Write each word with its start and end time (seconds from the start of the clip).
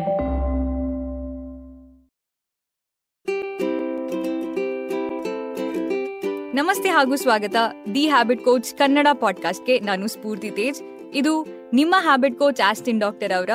ನಮಸ್ತೆ 6.54 6.88
ಹಾಗೂ 6.88 7.16
ಸ್ವಾಗತ. 7.16 7.56
ದಿ 7.95 8.08
ಹ್ಯಾಬಿಟ್ 8.08 8.45
ಕೋಚ್ 8.45 8.74
ಕನ್ನಡ 8.74 9.06
ಪಾಡ್ಕಾಸ್ಟ್ಗೆ 9.21 9.79
ನಾನು 9.80 10.08
ಸ್ಫೂರ್ತಿ 10.08 10.50
ತೇಜ್. 10.50 10.82
ಇದು 11.14 11.46
ನಿಮ್ಮ 11.72 11.95
ಹ್ಯಾಬಿಟ್ 11.98 12.38
ಕೋಚ್ 12.38 12.60
ಆಸ್ಟಿನ್ 12.60 13.00
ಡಾಕ್ಟರ್ 13.00 13.32
ಅವರ 13.32 13.50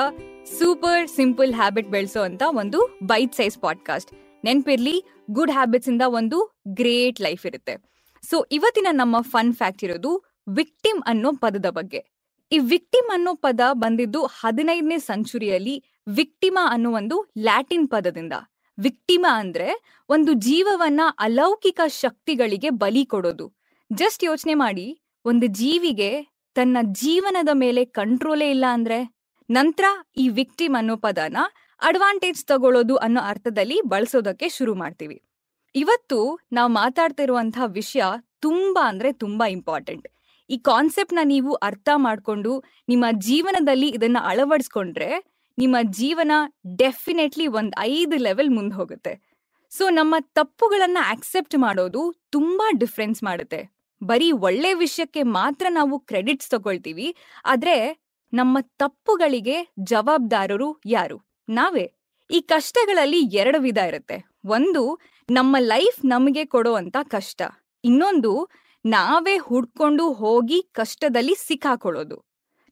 ಸೂಪರ್ 0.59 1.09
ಸಿಂಪಲ್ 1.09 1.53
ಹ್ಯಾಬಿಟ್ 1.53 1.87
ಬೆಳೆಸೋ 1.87 2.21
ಅಂತ 2.21 2.43
ಒಂದು 2.47 2.99
ಬೈಟ್ 3.03 3.35
ಸೈಜ್ 3.35 3.59
ಪಾಡ್ಕಾಸ್ಟ್ 3.59 4.11
ನೆನ್ಪಿರ್ಲಿ 4.45 5.03
ಗುಡ್ 5.31 5.51
ಹ್ಯಾಬಿಟ್ಸ್ 5.51 5.89
ಇಂದ 5.89 6.01
ಒಂದು 6.07 6.61
ಗ್ರೇಟ್ 6.67 7.21
ಲೈಫ್ 7.21 7.45
ಇರುತ್ತೆ. 7.45 7.75
ಸೊ 8.29 8.45
ಇವತ್ತಿನ 8.51 8.87
ನಮ್ಮ 8.91 9.21
ಫನ್ 9.21 9.53
ಫ್ಯಾಕ್ಟ್ 9.53 9.83
ಇರೋದು 9.83 10.23
ವಿಕ್ಟಿಮ್ 10.55 11.03
ಅನ್ನೋ 11.07 11.31
ಪದದ 11.31 11.65
ಬಗ್ಗೆ. 11.69 12.16
ಈ 12.51 12.57
ವಿಕ್ಟಿಮ್ 12.57 13.09
ಅನ್ನೋ 13.13 13.33
ಪದ 13.33 13.59
ಬಂದಿದ್ದು 13.73 14.25
ಹದಿನೈದನೇ 14.25 14.97
ಸೆಂಚುರಿಯಲ್ಲಿ 14.97 15.83
ವಿಕ್ಟಿಮ 16.07 16.59
ಅನ್ನೋ 16.69 16.91
ಒಂದು 16.91 17.25
ಲ್ಯಾಟಿನ್ 17.37 17.89
ಪದದಿಂದ. 17.89 18.33
ವಿಕ್ಟಿಮ 18.79 19.25
ಅಂದ್ರೆ 19.29 19.81
ಒಂದು 20.09 20.33
ಜೀವವನ್ನ 20.33 21.01
ಅಲೌಕಿಕ 21.19 21.79
ಶಕ್ತಿಗಳಿಗೆ 21.87 22.69
ಬಲಿ 22.69 23.05
ಕೊಡೋದು. 23.05 23.53
ಜಸ್ಟ್ 23.93 24.23
ಯೋಚನೆ 24.23 24.53
ಮಾಡಿ, 24.53 24.99
ಒಂದು 25.25 25.45
ಜೀವಿಗೆ 25.45 26.23
ತನ್ನ 26.55 26.77
ಜೀವನದ 26.91 27.49
ಮೇಲೆ 27.53 27.85
ಕಂಟ್ರೋಲೇ 27.85 28.49
ಇಲ್ಲ 28.49 28.65
ಅಂದ್ರೆ 28.69 29.15
ನಂತರ 29.49 29.83
ಈ 30.17 30.29
ವಿಕ್ಟಿಮ್ 30.29 30.75
ಅನ್ನೋ 30.75 30.95
ಪದನ 30.95 31.37
ಅಡ್ವಾಂಟೇಜ್ 31.81 32.45
ತಗೊಳ್ಳೋದು 32.45 32.95
ಅನ್ನೋ 32.95 33.21
ಅರ್ಥದಲ್ಲಿ 33.21 33.81
ಬಳಸೋದಕ್ಕೆ 33.81 34.49
ಶುರು 34.49 34.75
ಮಾಡ್ತೀವಿ. 34.75 35.21
ಇವತ್ತು 35.75 36.39
ನಾವು 36.51 36.71
ಮಾತಾಡ್ತಿರುವಂತಹ 36.71 37.63
ವಿಷಯ 37.65 38.03
ತುಂಬಾ 38.39 38.89
ಅಂದ್ರೆ 38.89 39.11
ತುಂಬಾ 39.11 39.47
ಇಂಪಾರ್ಟೆಂಟ್ 39.47 40.07
ಈ 40.49 40.57
ಕಾನ್ಸೆಪ್ಟ್ನ 40.57 41.19
ನೀವು 41.23 41.53
ಅರ್ಥ 41.53 41.89
ಮಾಡ್ಕೊಂಡು 41.95 42.63
ನಿಮ್ಮ 42.89 43.05
ಜೀವನದಲ್ಲಿ 43.19 43.87
ಇದನ್ನ 43.87 44.17
ಅಳವಡಿಸ್ಕೊಂಡ್ರೆ 44.23 45.37
ನಿಮ್ಮ 45.57 45.75
ಜೀವನ 45.89 46.31
ಡೆಫಿನೆಟ್ಲಿ 46.77 47.47
ಒಂದ್ 47.47 47.73
ಐದು 47.79 48.17
ಲೆವೆಲ್ 48.17 48.49
ಮುಂದೆ 48.49 48.75
ಹೋಗುತ್ತೆ. 48.75 49.13
ಸೊ 49.69 49.89
ನಮ್ಮ 49.89 50.15
ತಪ್ಪುಗಳನ್ನ 50.19 50.97
ಆಕ್ಸೆಪ್ಟ್ 51.05 51.57
ಮಾಡೋದು 51.57 52.13
ತುಂಬಾ 52.29 52.71
ಡಿಫ್ರೆನ್ಸ್ 52.71 53.23
ಮಾಡುತ್ತೆ. 53.23 53.77
ಬರೀ 54.03 54.31
ಒಳ್ಳೆ 54.31 54.73
ವಿಷಯಕ್ಕೆ 54.73 55.23
ಮಾತ್ರ 55.23 55.65
ನಾವು 55.69 55.99
ಕ್ರೆಡಿಟ್ಸ್ 55.99 56.49
ತಗೊಳ್ತೀವಿ, 56.49 57.15
ಆದ್ರೆ 57.45 57.97
ನಮ್ಮ 58.33 58.57
ತಪ್ಪುಗಳಿಗೆ 58.61 59.67
ಜವಾಬ್ದಾರರು 59.83 60.81
ಯಾರು? 60.85 61.21
ನಾವೇ. 61.49 61.93
ಈ 62.31 62.41
ಕಷ್ಟಗಳಲ್ಲಿ 62.41 63.19
ಎರಡು 63.21 63.61
ವಿಧ 63.61 63.77
ಇರುತ್ತೆ. 63.77 64.25
ಒಂದು, 64.45 64.99
ನಮ್ಮ 65.29 65.55
ಲೈಫ್ 65.59 66.05
ನಮಗೆ 66.05 66.45
ಕೊಡುವಂತ 66.45 66.97
ಕಷ್ಟ. 67.03 67.41
ಇನ್ನೊಂದು 67.83 68.49
ನಾವೇ 68.89 69.37
ಹುಡ್ಕೊಂಡು 69.37 70.13
ಹೋಗಿ 70.13 70.69
ಕಷ್ಟದಲ್ಲಿ 70.71 71.35
ಸಿಕ್ಕಾಕೊಳ್ಳೋದು. 71.35 72.25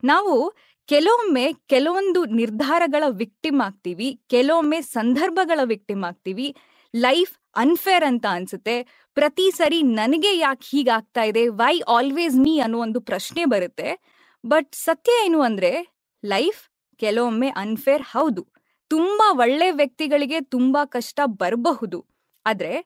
ನಾವು 0.03 0.53
ಕೆಲವೊಮ್ಮೆ 0.85 1.53
ಕೆಲವೊಂದು 1.53 2.25
ನಿರ್ಧಾರಗಳ 2.25 3.03
ವಿಕ್ಟಿಮ್ 3.09 3.61
ಆಗ್ತೀವಿ, 3.61 4.21
ಕೆಲವೊಮ್ಮೆ 4.27 4.81
ಸಂದರ್ಭಗಳ 4.81 5.59
ವಿಕ್ಟಿಮ್ 5.63 6.03
ಆಗ್ತೀವಿ. 6.03 6.55
ಲೈಫ್ 6.95 7.39
ಅನ್ಫೇರ್ 7.55 8.03
ಅಂತ 8.03 8.25
ಅನ್ಸುತ್ತೆ. 8.29 8.83
ಪ್ರತಿ 9.13 9.51
ಸರಿ 9.51 9.83
ನನಗೆ 9.83 10.37
ಯಾಕೆ 10.37 10.67
ಹೀಗಾಗ್ತಾ 10.69 11.23
ಇದೆ? 11.23 11.47
ವೈ 11.47 11.81
ಆಲ್ವೇಸ್ 11.87 12.35
ಮೀ 12.35 12.59
ಅನ್ನೋ 12.59 12.79
ಒಂದು 12.79 13.01
ಪ್ರಶ್ನೆ 13.01 13.45
ಬರುತ್ತೆ. 13.45 13.99
ಬಟ್ 14.45 14.75
ಸತ್ಯ 14.75 15.11
ಏನು 15.25 15.41
ಅಂದ್ರೆ, 15.41 15.95
ಲೈಫ್ 16.25 16.69
ಕೆಲವೊಮ್ಮೆ 16.97 17.47
ಅನ್ಫೇರ್ 17.47 18.03
ಹೌದು. 18.03 18.47
ತುಂಬಾ 18.87 19.33
ಒಳ್ಳೆ 19.33 19.71
ವ್ಯಕ್ತಿಗಳಿಗೆ 19.71 20.41
ತುಂಬಾ 20.41 20.85
ಕಷ್ಟ 20.85 21.19
ಬರಬಹುದು. 21.25 22.05
ಆದ್ರೆ, 22.45 22.85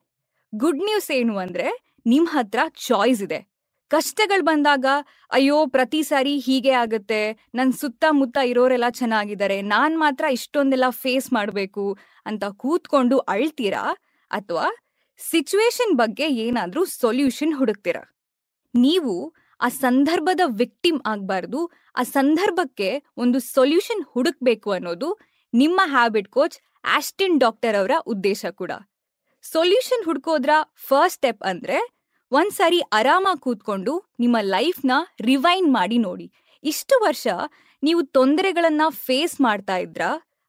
ಗುಡ್ 0.54 0.78
ನ್ಯೂಸ್ 0.78 1.10
ಏನು 1.10 1.38
ಅಂದ್ರೆ 1.38 1.89
ನಿಮ್ 2.06 2.26
ಹತ್ರ 2.26 2.60
ಚಾಯ್ಸ್ 2.86 3.22
ಇದೆ. 3.22 3.40
ಕಷ್ಟಗಳು 3.90 4.44
ಬಂದಾಗ, 4.44 4.86
ಅಯ್ಯೋ, 5.32 5.66
ಪ್ರತಿ 5.66 6.02
ಸಾರಿ 6.02 6.38
ಹೀಗೆ 6.38 6.70
ಆಗುತ್ತೆ 6.70 7.48
ನನ್ನ 7.54 7.70
ಸುತ್ತಮುತ್ತ 7.70 8.36
ಇರೋರೆಲ್ಲ 8.44 8.88
ಚೆನ್ನಾಗಿದ್ದಾರೆ, 8.88 9.62
ನಾನು 9.62 9.98
ಮಾತ್ರ 9.98 10.24
ಇಷ್ಟೊಂದೆಲ್ಲ 10.30 10.84
ಫೇಸ್ 10.90 11.32
ಮಾಡಬೇಕು 11.32 11.98
ಅಂತ 12.26 12.44
ಕೂತ್ಕೊಂಡು 12.44 13.18
ಅಳ್ತೀರಾ? 13.18 13.84
ಅಥವಾ 14.30 14.66
ಸಿಚುವೇಶನ್ 15.18 15.96
ಬಗ್ಗೆ 15.96 16.24
ಏನಾದರೂ 16.24 16.84
ಸೊಲ್ಯೂಷನ್ 16.84 17.54
ಹುಡುಕ್ತೀರಾ? 17.54 18.02
ನೀವು 18.74 19.34
ಆ 19.60 19.68
ಸಂದರ್ಭದ 19.68 20.40
ವಿಕ್ಟಿಮ್ 20.46 21.00
ಆಗಬಾರ್ದು, 21.06 21.70
ಆ 21.96 22.02
ಸಂದರ್ಭಕ್ಕೆ 22.02 23.04
ಒಂದು 23.16 23.38
ಸೊಲ್ಯೂಷನ್ 23.38 24.04
ಹುಡುಕ್ಬೇಕು 24.12 24.70
ಅನ್ನೋದು 24.70 25.18
ನಿಮ್ಮ 25.54 25.80
ಹ್ಯಾಬಿಟ್ 25.84 26.28
ಕೋಚ್ 26.28 26.58
ಆಸ್ಟಿನ್ 26.84 27.40
ಡಾಕ್ಟರ್ 27.40 27.76
ಅವರ 27.76 27.90
ಉದ್ದೇಶ 28.06 28.44
ಕೂಡ. 28.46 28.70
ಸೊಲ್ಯೂಷನ್ 29.44 30.04
ಹುಡ್ಕೋದ್ರ 30.08 30.52
ಫಸ್ಟ್ 30.88 31.16
ಸ್ಟೆಪ್ 31.18 31.42
ಅಂದ್ರೆ 31.50 31.78
ಒಂದ್ಸಾರಿ 32.32 32.80
ಆರಾಮಾಗಿ 32.98 33.40
ಕೂತ್ಕೊಂಡು 33.40 33.92
ನಿಮ್ಮ 34.22 34.36
ಲೈಫ್ನ 34.54 34.92
ರಿವೈನ್ 35.28 35.68
ಮಾಡಿ 35.72 35.98
ನೋಡಿ. 35.98 36.26
ಇಷ್ಟು 36.64 36.96
ವರ್ಷ 37.04 37.26
ನೀವು 37.82 38.00
ತೊಂದರೆಗಳನ್ನ 38.16 38.82
ಫೇಸ್ 39.06 39.36
ಮಾಡ್ತಾ 39.40 39.76
ಇದ್ರ 39.84 40.02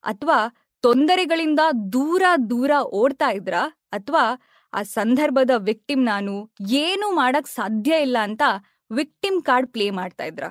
ಅಥವಾ 0.04 0.40
ತೊಂದರೆಗಳಿಂದ 0.84 1.62
ದೂರ 1.96 2.24
ದೂರ 2.52 2.72
ಓಡ್ತಾ 3.02 3.30
ಇದ್ರ 3.40 3.56
ಅಥವಾ 3.98 4.24
ಆ 4.74 4.82
ಸಂದರ್ಭದ 4.98 5.54
ವಿಕ್ಟಿಮ್ 5.70 6.04
ನಾನು 6.06 6.34
ಏನು 6.84 7.08
ಮಾಡಕ್ 7.12 7.50
ಸಾಧ್ಯ 7.60 8.02
ಇಲ್ಲ 8.06 8.18
ಅಂತ 8.28 8.44
ವಿಕ್ಟಿಮ್ 8.92 9.40
ಕಾರ್ಡ್ 9.50 9.70
ಪ್ಲೇ 9.76 9.88
ಮಾಡ್ತಾ 10.00 10.26
ಇದ್ರ. 10.32 10.46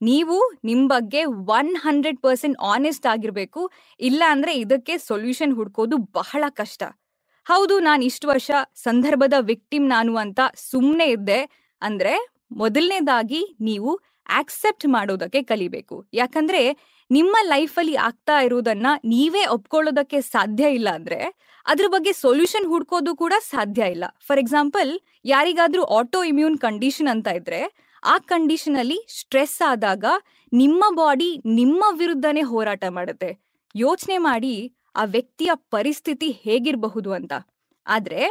ನೀವು 0.00 0.36
ನಿಮ್ 0.64 0.84
ಬಗ್ಗೆ 0.88 1.20
ಒನ್ 1.58 1.72
ಹಂಡ್ರೆಡ್ 1.84 2.20
ಪರ್ಸೆಂಟ್ 2.26 2.56
ಆನೆಸ್ಟ್ 2.72 3.06
ಆಗಿರ್ಬೇಕು, 3.06 3.62
ಇಲ್ಲ 4.00 4.22
ಅಂದ್ರೆ 4.34 4.52
ಇದಕ್ಕೆ 4.64 4.94
ಸೊಲ್ಯೂಷನ್ 5.08 5.54
ಹುಡ್ಕೋದು 5.58 5.96
ಬಹಳ 6.18 6.44
ಕಷ್ಟ. 6.60 6.82
ಹೌದು, 7.46 7.80
ನಾನು 7.80 8.02
ಇಷ್ಟು 8.04 8.28
ವರ್ಷ 8.28 8.50
ಸಂದರ್ಭದ 8.74 9.32
ವಿಕ್ಟಿಮ್ 9.40 9.88
ನಾನು 9.88 10.16
ಅಂತ 10.16 10.40
ಸುಮ್ಮನೆ 10.70 11.06
ಇದ್ದೆ. 11.06 11.40
ಅಂದ್ರೆ 11.82 12.14
ಮೊದಲನೇದಾಗಿ 12.52 13.56
ನೀವು 13.60 14.00
ಆಕ್ಸೆಪ್ಟ್ 14.28 14.86
ಮಾಡೋದಕ್ಕೆ 14.86 15.42
ಕಲಿಬೇಕು. 15.42 15.96
ಯಾಕಂದ್ರೆ 16.14 16.62
ನಿಮ್ಮ 17.10 17.36
ಲೈಫಲ್ಲಿ 17.42 17.94
ಆಗ್ತಾ 17.94 18.40
ಇರೋದನ್ನ 18.40 18.86
ನೀವೇ 19.04 19.46
ಒಪ್ಕೊಳ್ಳೋದಕ್ಕೆ 19.46 20.20
ಸಾಧ್ಯ 20.20 20.64
ಇಲ್ಲ 20.70 20.88
ಅಂದ್ರೆ 20.88 21.18
ಅದ್ರ 21.66 21.86
ಬಗ್ಗೆ 21.88 22.12
ಸೊಲ್ಯೂಷನ್ 22.12 22.66
ಹುಡ್ಕೋದು 22.66 23.16
ಕೂಡ 23.16 23.32
ಸಾಧ್ಯ 23.50 23.82
ಇಲ್ಲ. 23.90 24.04
ಫಾರ್ 24.26 24.38
ಎಕ್ಸಾಂಪಲ್, 24.38 25.00
ಯಾರಿಗಾದ್ರೂ 25.24 25.82
ಆಟೋ 25.98 26.24
ಇಮ್ಯೂನ್ 26.24 26.58
ಕಂಡೀಷನ್ 26.58 27.08
ಅಂತ 27.08 27.28
ಇದ್ರೆ 27.28 27.60
ಆ 28.04 28.18
ಕಂಡೀಷನ್ 28.18 28.76
ಅಲ್ಲಿ 28.76 28.98
ಸ್ಟ್ರೆಸ್ 29.08 29.58
ಆದಾಗ 29.68 30.04
ನಿಮ್ಮ 30.52 30.84
ಬಾಡಿ 30.94 31.30
ನಿಮ್ಮ 31.44 31.84
ವಿರುದ್ಧನೇ 31.98 32.40
ಹೋರಾಟ 32.42 32.84
ಮಾಡುತ್ತೆ. 32.88 33.30
ಯೋಚನೆ 33.74 34.18
ಮಾಡಿ 34.18 34.54
ಆ 34.96 35.04
ವ್ಯಕ್ತಿಯ 35.04 35.50
ಪರಿಸ್ಥಿತಿ 35.54 36.30
ಹೇಗಿರಬಹುದು 36.30 37.12
ಅಂತ. 37.12 37.32
ಆದ್ರೆ 37.86 38.30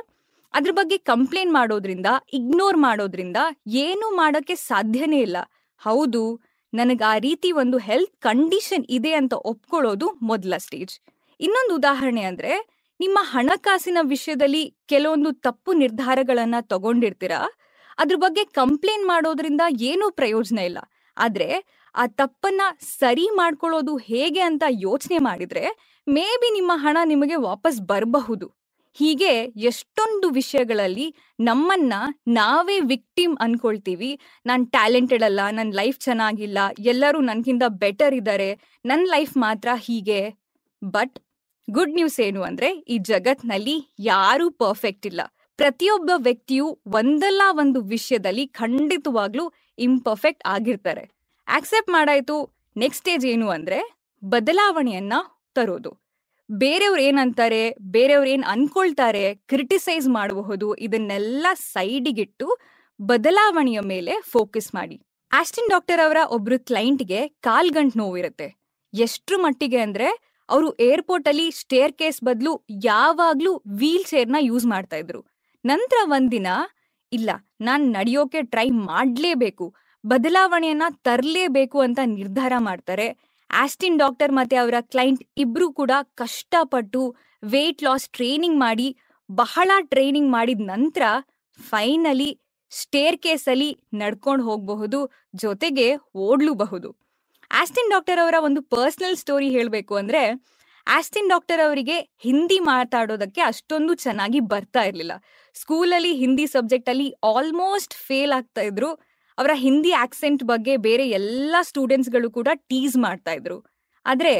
ಅದ್ರ 0.53 0.71
ಬಗ್ಗೆ 0.71 0.97
ಕಂಪ್ಲೇನ್ 0.97 1.53
ಮಾಡೋದ್ರಿಂದ 1.53 2.05
ಇಗ್ನೋರ್ 2.33 2.77
ಮಾಡೋದ್ರಿಂದ 2.77 3.37
ಏನು 3.67 4.15
ಮಾಡೋಕ್ಕೆ 4.15 4.55
ಸಾಧ್ಯನೇ 4.55 5.19
ಇಲ್ಲ. 5.21 5.37
ಹೌದು, 5.77 6.41
ನನಗೆ 6.73 7.03
ಆ 7.03 7.17
ರೀತಿ 7.17 7.51
ಒಂದು 7.51 7.77
ಹೆಲ್ತ್ 7.77 8.17
ಕಂಡೀಷನ್ 8.19 8.85
ಇದೆ 8.89 9.13
ಅಂತ 9.13 9.33
ಒಪ್ಕೊಳ್ಳೋದು 9.33 10.11
ಮೊದಲ 10.21 10.53
ಸ್ಟೇಜ್ 10.57 10.99
ಇನ್ನೊಂದು 11.39 11.75
ಉದಾಹರಣೆ 11.75 12.21
ಅಂದ್ರೆ, 12.21 12.83
ನಿಮ್ಮ 12.99 13.17
ಹಣಕಾಸಿನ 13.21 13.97
ವಿಷಯದಲ್ಲಿ 14.01 14.75
ಕೆಲವೊಂದು 14.87 15.31
ತಪ್ಪು 15.31 15.73
ನಿರ್ಧಾರಗಳನ್ನು 15.73 16.67
ತಗೊಂಡಿರ್ತೀರಾ? 16.67 17.51
ಅದ್ರ 17.97 18.15
ಬಗ್ಗೆ 18.15 18.45
ಕಂಪ್ಲೇಂಟ್ 18.45 19.07
ಮಾಡೋದ್ರಿಂದ 19.07 19.61
ಏನೂ 19.81 20.11
ಪ್ರಯೋಜನ 20.11 20.59
ಇಲ್ಲ. 20.59 20.77
ಆದ್ರೆ 21.17 21.63
ಆ 21.95 22.07
ತಪ್ಪನ್ನ 22.07 22.61
ಸರಿ 22.79 23.29
ಮಾಡ್ಕೊಳ್ಳೋದು 23.33 23.97
ಹೇಗೆ 23.97 24.39
ಅಂತ 24.39 24.63
ಯೋಚನೆ 24.69 25.17
ಮಾಡಿದ್ರೆ, 25.17 25.67
ಮೇ 26.07 26.37
ಬಿ 26.41 26.53
ನಿಮ್ಮ 26.53 26.71
ಹಣ 26.75 26.97
ನಿಮಗೆ 27.05 27.35
ವಾಪಸ್ 27.35 27.81
ಬರಬಹುದು. 27.81 28.61
ಹೀಗೆ 28.93 29.43
ಎಷ್ಟೊಂದು 29.43 30.29
ವಿಷಯಗಳಲ್ಲಿ 30.29 31.15
ನಮ್ಮನ್ನ 31.39 31.93
ನಾವೇ 32.27 32.79
ವಿಕ್ಟಿಮ್ 32.79 33.37
ಅನ್ಕೊಳ್ತೀವಿ. 33.41 34.19
ನಾನು 34.45 34.65
ಟ್ಯಾಲೆಂಟೆಡ್ 34.65 35.23
ಅಲ್ಲ 35.23 35.39
ನನ್ನ 35.51 35.71
ಲೈಫ್ 35.73 35.99
ಚೆನ್ನಾಗಿಲ್ಲ, 35.99 36.57
ಎಲ್ಲರೂ 36.79 37.19
ನನ್ಗಿಂತ 37.19 37.63
ಬೆಟರ್ 37.67 38.13
ಇದ್ದಾರೆ 38.13 38.59
ನನ್ನ 38.85 39.07
ಲೈಫ್ 39.11 39.37
ಮಾತ್ರ 39.37 39.67
ಹೀಗೆ. 39.75 40.33
ಬಟ್ 40.83 41.19
ಗುಡ್ 41.69 41.91
ನ್ಯೂಸ್ 41.91 42.19
ಏನು 42.19 42.43
ಅಂದ್ರೆ, 42.43 42.71
ಈ 42.71 42.97
ಜಗತ್ನಲ್ಲಿ 42.97 43.95
ಯಾರೂ 43.99 44.51
ಪರ್ಫೆಕ್ಟ್ 44.51 45.07
ಇಲ್ಲ. 45.07 45.21
ಪ್ರತಿಯೊಬ್ಬ 45.57 46.11
ವ್ಯಕ್ತಿಯು 46.15 46.79
ಒಂದಲ್ಲ 46.87 47.41
ಒಂದು 47.51 47.81
ವಿಷಯದಲ್ಲಿ 47.81 48.47
ಖಂಡಿತವಾಗ್ಲೂ 48.47 49.51
ಇಂಪರ್ಫೆಕ್ಟ್ 49.77 50.43
ಆಗಿರ್ತಾರೆ. 50.45 51.20
ಆಕ್ಸೆಪ್ಟ್ 51.55 51.89
ಮಾಡಾಯ್ತು 51.89 52.35
ನೆಕ್ಸ್ಟ್ 52.77 53.03
ಸ್ಟೇಜ್ 53.03 53.25
ಏನು 53.25 53.49
ಅಂದ್ರೆ 53.49 53.79
ಬದಲಾವಣೆಯನ್ನ 54.25 55.13
ತರೋದು. 55.55 56.01
ಬೇರೆಯವ್ರು 56.51 57.01
ಏನಂತಾರೆ 57.01 57.75
ಬೇರೆಯವ್ರು 57.79 58.29
ಏನ್ 58.29 58.43
ಅನ್ಕೊಳ್ತಾರೆ 58.43 59.35
ಕ್ರಿಟಿಸೈಸ್ 59.35 60.07
ಮಾಡಬಹುದು, 60.07 60.75
ಇದನ್ನೆಲ್ಲ 60.75 61.47
ಸೈಡಿಗಿಟ್ಟು 61.53 62.59
ಬದಲಾವಣೆಯ 63.01 63.79
ಮೇಲೆ 63.79 64.21
ಫೋಕಸ್ 64.21 64.75
ಮಾಡಿ. 64.75 65.01
ಆಸ್ಟಿನ್ 65.31 65.69
ಡಾಕ್ಟರ್ 65.69 66.05
ಅವರ 66.05 66.17
ಒಬ್ರು 66.29 66.59
ಕ್ಲೈಂಟ್ಗೆ 66.59 67.27
ಕಾಲ್ಗಂಟ್ 67.27 67.97
ನೋವಿರುತ್ತೆ. 67.97 68.47
ಎಷ್ಟ್ರ 68.93 69.33
ಮಟ್ಟಿಗೆ 69.37 69.77
ಅಂದ್ರೆ 69.77 70.07
ಅವರು 70.49 70.75
ಏರ್ಪೋರ್ಟ್ 70.79 71.27
ಅಲ್ಲಿ 71.27 71.51
ಸ್ಟೇರ್ 71.51 71.93
ಕೇಸ್ 71.93 72.23
ಬದಲು 72.23 72.65
ಯಾವಾಗ್ಲೂ 72.83 73.63
ವೀಲ್ನ 73.67 74.35
ಯೂಸ್ 74.39 74.65
ಮಾಡ್ತಾ 74.65 74.95
ಇದ್ರು. 74.95 75.25
ನಂತರ 75.65 75.97
ಒಂದಿನ, 76.05 76.47
ಇಲ್ಲ, 77.11 77.29
ನಾನ್ 77.61 77.93
ನಡೆಯೋಕೆ 77.93 78.41
ಟ್ರೈ 78.41 78.69
ಮಾಡ್ಲೇಬೇಕು. 78.69 79.75
ಬದಲಾವಣೆಯನ್ನ 80.05 80.83
ತರಲೇಬೇಕು 80.89 81.79
ಅಂತ 81.79 81.99
ನಿರ್ಧಾರ 82.05 82.53
ಮಾಡ್ತಾರೆ. 82.59 83.17
ಆಸ್ಟಿನ್ 83.51 83.99
ಡಾಕ್ಟರ್ 83.99 84.31
ಮತ್ತೆ 84.31 84.55
ಅವರ 84.55 84.73
ಕ್ಲೈಂಟ್ 84.81 85.23
ಇಬ್ರು 85.37 85.73
ಕೂಡ 85.73 85.91
ಕಷ್ಟಪಟ್ಟು 86.15 87.15
ವೇಟ್ 87.43 87.83
ಲಾಸ್ 87.83 88.09
ಟ್ರೈನಿಂಗ್ 88.09 88.59
ಮಾಡಿ, 88.59 88.97
ಬಹಳ 89.31 89.71
ಟ್ರೈನಿಂಗ್ 89.81 90.31
ಮಾಡಿದ 90.31 90.61
ನಂತರ 90.63 91.01
ಫೈನಲಿ 91.61 92.39
ಸ್ಟೇರ್ 92.69 93.21
ಕೇಸಲ್ಲಿ 93.21 93.77
ನಡ್ಕೊಂಡು 93.93 94.45
ಹೋಗಬಹುದು, 94.45 95.11
ಜೊತೆಗೆ 95.35 95.95
ಓಡ್ಲೂಬಹುದು. 96.15 96.95
ಆಸ್ಟಿನ್ 97.51 97.89
ಡಾಕ್ಟರ್ 97.89 98.23
ಅವರ 98.23 98.35
ಒಂದು 98.41 98.61
ಪರ್ಸನಲ್ 98.61 99.17
ಸ್ಟೋರಿ 99.17 99.49
ಹೇಳಬೇಕು 99.49 99.95
ಅಂದ್ರೆ, 99.95 100.43
ಆಸ್ಟಿನ್ 100.87 101.29
ಡಾಕ್ಟರ್ 101.29 101.67
ಅವರಿಗೆ 101.67 101.99
ಹಿಂದಿ 101.99 102.59
ಮಾತಾಡೋದಕ್ಕೆ 102.59 103.41
ಅಷ್ಟೊಂದು 103.41 103.95
ಚೆನ್ನಾಗಿ 103.95 104.39
ಬರ್ತಾ 104.39 104.83
ಇರಲಿಲ್ಲ. 104.83 105.11
ಸ್ಕೂಲಲ್ಲಿ 105.53 106.13
ಹಿಂದಿ 106.13 106.47
ಸಬ್ಜೆಕ್ಟ್ 106.47 106.89
ಅಲ್ಲಿ 106.89 107.13
ಆಲ್ಮೋಸ್ಟ್ 107.23 107.93
ಫೇಲ್ 107.93 108.31
ಆಗ್ತಾ 108.31 108.61
ಇದ್ರು. 108.61 109.10
ಅವರ 109.41 109.51
ಹಿಂದಿ 109.65 109.91
ಆಕ್ಸೆಂಟ್ 110.03 110.43
ಬಗ್ಗೆ 110.51 110.73
ಬೇರೆ 110.87 111.05
ಎಲ್ಲ 111.19 111.55
ಸ್ಟೂಡೆಂಟ್ಸ್ಗಳು 111.69 112.29
ಕೂಡ 112.37 112.49
ಟೀಸ್ 112.69 112.97
ಮಾಡ್ತಾ 113.05 113.33
ಇದ್ರು. 113.39 113.57
ಆದ್ರೆ 114.05 114.33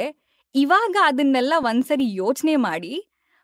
ಇವಾಗ 0.56 0.96
ಅದನ್ನೆಲ್ಲ 1.04 1.54
ಒಂದ್ಸರಿ 1.70 2.08
ಯೋಚನೆ 2.24 2.56
ಮಾಡಿ, 2.68 2.94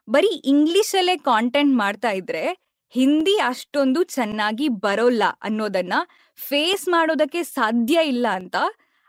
ಬರೀ 0.08 0.32
ಇಂಗ್ಲಿಷಲ್ಲೇ 0.52 1.16
ಕಾಂಟೆಂಟ್ 1.30 1.74
ಮಾಡ್ತಾ 1.76 2.12
ಇದ್ರೆ 2.12 2.44
ಹಿಂದಿ 2.96 3.36
ಅಷ್ಟೊಂದು 3.52 4.02
ಚೆನ್ನಾಗಿ 4.16 4.68
ಬರೋಲ್ಲ 4.84 5.24
ಅನ್ನೋದನ್ನ 5.44 5.96
ಫೇಸ್ 6.40 6.86
ಮಾಡೋದಕ್ಕೆ 6.90 7.42
ಸಾಧ್ಯ 7.58 8.04
ಇಲ್ಲ 8.14 8.28
ಅಂತ 8.40 8.56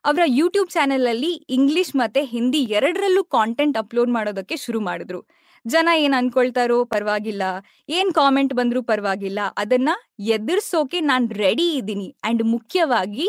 ಅವರ 0.05 0.23
ಯೂಟ್ಯೂಬ್ 0.39 0.71
ಚಾನೆಲ್ 0.71 1.07
ಅಲ್ಲಿ 1.07 1.33
ಇಂಗ್ಲಿಷ್ 1.51 1.93
ಮತ್ತೆ 1.97 2.21
ಹಿಂದಿ 2.33 2.61
ಎರಡರಲ್ಲೂ 2.79 3.23
ಕಾಂಟೆಂಟ್ 3.37 3.79
ಅಪ್ಲೋಡ್ 3.83 4.11
ಮಾಡೋದಕ್ಕೆ 4.11 4.57
ಶುರು 4.57 4.81
ಮಾಡಿದ್ರು. 4.81 5.21
ಜನ 5.67 5.89
ಏನ್ 5.95 6.15
ಅನ್ಕೊಳ್ತಾರೋ 6.15 6.85
ಪರವಾಗಿಲ್ಲ, 6.85 7.43
ಏನ್ 7.89 8.15
ಕಾಮೆಂಟ್ 8.15 8.55
ಬಂದ್ರೂ 8.55 8.83
ಪರವಾಗಿಲ್ಲ. 8.83 9.41
ಅದನ್ನ 9.59 9.89
ಎದುರ್ಸೋಕೆ 10.19 11.01
ನಾನ್ 11.01 11.31
ರೆಡಿ 11.31 11.69
ಇದ್ದೀನಿ. 11.73 12.17
ಅಂಡ್ 12.25 12.43
ಮುಖ್ಯವಾಗಿ 12.45 13.29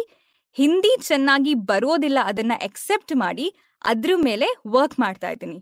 ಹಿಂದಿ 0.58 1.02
ಚೆನ್ನಾಗಿ 1.02 1.54
ಬರೋದಿಲ್ಲ, 1.54 2.20
ಅದನ್ನ 2.26 2.52
ಎಕ್ಸೆಪ್ಟ್ 2.62 3.16
ಮಾಡಿ 3.16 3.48
ಅದ್ರ 3.82 4.12
ಮೇಲೆ 4.16 4.48
ವರ್ಕ್ 4.68 5.00
ಮಾಡ್ತಾ 5.00 5.30
ಇದ್ದೀನಿ. 5.30 5.60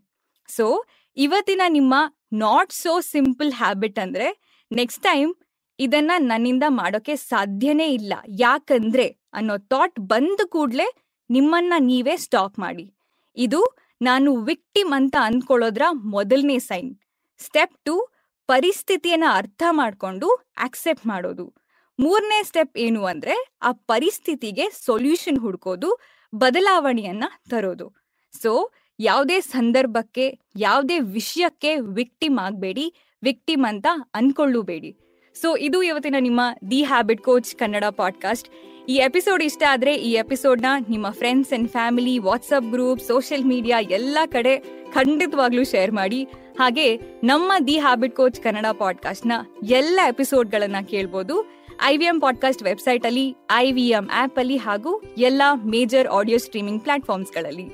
ಸೊ 0.49 0.85
ಇವತ್ತಿನ 1.17 1.61
ನಿಮ್ಮ 1.67 1.93
ನಾಟ್ 2.33 2.73
ಸೋ 2.73 2.99
ಸಿಂಪಲ್ 2.99 3.51
ಹ್ಯಾಬಿಟ್ 3.53 3.99
ಅಂದ್ರೆ 3.99 4.27
ನೆಕ್ಸ್ಟ್ 4.71 5.03
ಟೈಮ್ 5.03 5.33
ಇದನ್ನ 5.79 6.11
ನನ್ನಿಂದ 6.17 6.63
ಮಾಡೋಕೆ 6.67 7.15
ಸಾಧ್ಯನೇ 7.15 7.87
ಇಲ್ಲ. 7.93 8.13
ಯಾಕಂದ್ರೆ 8.27 9.07
ಅನ್ನೋ 9.33 9.57
ಥಾಟ್ 9.57 9.99
ಬಂದ 9.99 10.39
ಕೂಡ್ಲೆ 10.49 10.87
ನಿಮ್ಮನ್ನ 11.29 11.73
ನೀವೇ 11.77 12.17
ಸ್ಟಾಪ್ 12.17 12.59
ಮಾಡಿ. 12.59 12.93
ಇದು 13.37 13.61
ನಾನು 14.01 14.35
ವಿಕ್ಟಿಮ್ 14.35 14.93
ಅಂತ 14.93 15.15
ಅಂದ್ಕೊಳ್ಳೋದ್ರ 15.21 15.81
ಮೊದಲನೇ 15.91 16.59
ಸೈನ್. 16.59 16.97
ಸ್ಟೆಪ್ 17.37 17.77
ಟು 17.83 18.09
ಪರಿಸ್ಥಿತಿಯನ್ನ 18.47 19.23
ಅರ್ಥ 19.31 19.63
ಮಾಡ್ಕೊಂಡು 19.71 20.51
ಆಕ್ಸೆಪ್ಟ್ 20.57 21.07
ಮಾಡೋದು. 21.07 21.53
ಮೂರನೇ 21.99 22.43
ಸ್ಟೆಪ್ 22.43 22.77
ಏನು 22.77 23.05
ಅಂದ್ರೆ 23.05 23.49
ಆ 23.61 23.71
ಪರಿಸ್ಥಿತಿಗೆ 23.71 24.69
ಸೊಲ್ಯೂಷನ್ 24.69 25.39
ಹುಡ್ಕೋದು, 25.39 25.99
ಬದಲಾವಣೆಯನ್ನ 26.35 27.23
ತರೋದು. 27.49 27.93
ಸೊ, 28.41 28.71
ಯಾವುದೇ 28.99 29.39
ಸಂದರ್ಭಕ್ಕೆ, 29.39 30.39
ಯಾವುದೇ 30.55 30.99
ವಿಷಯಕ್ಕೆ 30.99 31.79
ವಿಕ್ಟಿಮ್ 31.79 32.39
ಆಗಬೇಡಿ, 32.39 32.95
ವಿಕ್ಟಿಮ್ 33.23 33.65
ಅಂತ 33.69 33.87
ಅನ್ಕೊಳ್ಳಬೇಡಿ. 34.13 34.97
ಸೊ, 35.41 35.57
ಇದು 35.57 35.83
ಇವತ್ತಿನ 35.83 36.15
ನಿಮ್ಮ 36.19 36.41
the 36.71 36.83
habit 36.83 37.21
coach 37.21 37.55
Kannada 37.55 37.83
podcast. 37.85 38.49
ಈ 38.89 38.95
ಎಪಿಸೋಡ್ 38.95 39.43
ಇಷ್ಟ 39.43 39.63
ಆದ್ರೆ 39.69 39.95
ಈ 39.95 40.11
ಎಪಿಸೋಡ್ನ 40.11 40.65
ನಿಮ್ಮ 40.89 41.09
friends 41.09 41.53
and 41.53 41.69
family 41.69 42.17
WhatsApp 42.17 42.71
group 42.71 43.01
social 43.01 43.45
media 43.45 43.79
ಎಲ್ಲ 43.79 44.17
ಕಡೆ 44.25 44.59
ಖಂಡಿತವಾಗ್ಲೂ 44.93 45.63
ಶೇರ್ 45.63 45.91
ಮಾಡಿ. 45.91 46.23
ಹಾಗೆ 46.59 46.97
ನಮ್ಮ 47.23 47.51
ದಿ 47.67 47.79
ಹ್ಯಾಬಿಟ್ 47.79 48.15
ಕೋಚ್ 48.15 48.41
ಕನ್ನಡ 48.41 48.65
ಪಾಡ್ಕಾಸ್ಟ್ನ 48.77 49.31
ಎಲ್ಲ 49.63 49.99
ಎಪಿಸೋಡ್ಗಳನ್ನ 50.07 50.75
ಕೇಳ್ಬೋದು. 50.85 51.51
I 51.83 51.97
V 51.97 52.05
M 52.05 52.19
podcast 52.19 52.63
website 52.63 53.05
ಅಲ್ಲಿ 53.05 53.35
ಐ 53.51 53.71
ವಿ 53.71 53.87
ಎಂ 53.87 54.09
ಆಪ್ 54.13 54.39
ಅಲ್ಲಿ 54.39 54.57
ಹಾಗೂ 54.57 55.03
ಎಲ್ಲ 55.17 55.41
ಮೇಜರ್ 55.65 56.07
ಆಡಿಯೋ 56.07 56.37
ಸ್ಟ್ರೀಮಿಂಗ್ 56.37 56.81
ಪ್ಲಾಟ್ಫಾರ್ಮ್ಸ್ಗಳಲ್ಲಿ 56.83 57.67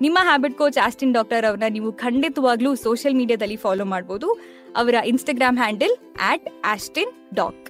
ನಿಮ್ಮ 0.00 0.18
ಹ್ಯಾಬಿಟ್ 0.22 0.58
ಕೋಚ್ 0.58 0.78
ಆಸ್ಟಿನ್ 0.84 1.14
ಡಾಕ್ಟರ್ 1.14 1.44
ಅವ್ರನ್ನ 1.44 1.72
ನೀವು 1.72 1.92
ಖಂಡಿತವಾಗ್ಲೂ 1.92 2.74
ಸೋಷಿಯಲ್ 2.74 3.16
ಮೀಡಿಯಾದಲ್ಲಿ 3.16 3.56
ಫಾಲೋ 3.56 3.84
ಮಾಡಬಹುದು 3.84 4.38
ಅವರ 4.76 4.94
Instagram 4.94 5.58
handle 5.58 5.96
at 6.22 6.48
Austin 6.64 7.10
Doc 7.34 7.69